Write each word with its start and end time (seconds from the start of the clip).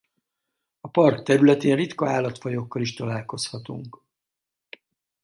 A 0.81 0.87
park 0.89 1.23
területén 1.23 1.75
ritka 1.75 2.09
állatfajokkal 2.09 2.81
is 2.81 2.93
találkozhatunk. 2.93 4.01